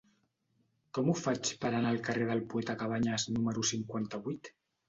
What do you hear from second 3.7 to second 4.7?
cinquanta-vuit?